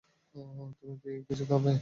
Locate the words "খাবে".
1.49-1.71